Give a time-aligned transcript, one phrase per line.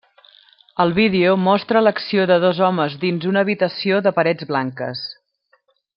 [0.85, 5.05] El vídeo mostra l'acció de dos homes dins una habitació de parets blanques.